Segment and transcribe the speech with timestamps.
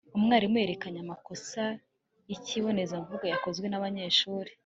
[0.17, 1.63] umwarimu yerekanye amakosa
[2.29, 4.51] yikibonezamvugo yakozwe nabanyeshuri